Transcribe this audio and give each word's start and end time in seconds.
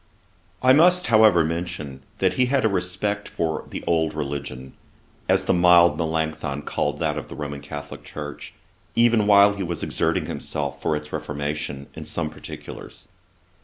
I 0.63 0.73
must 0.73 1.05
however 1.13 1.43
mention, 1.45 2.01
that 2.17 2.33
he 2.33 2.47
had 2.47 2.65
a 2.65 2.67
respect 2.67 3.29
for 3.29 3.65
'the 3.69 3.83
old 3.85 4.15
religion,' 4.15 4.73
as 5.29 5.45
the 5.45 5.53
mild 5.53 5.95
Melancthon 5.95 6.63
called 6.63 6.97
that 6.97 7.19
of 7.19 7.27
the 7.27 7.35
Roman 7.35 7.61
Catholick 7.61 8.03
Church, 8.03 8.55
even 8.95 9.27
while 9.27 9.53
he 9.53 9.61
was 9.61 9.83
exerting 9.83 10.25
himself 10.25 10.81
for 10.81 10.95
its 10.95 11.13
reformation 11.13 11.85
in 11.93 12.05
some 12.05 12.31
particulars. 12.31 13.09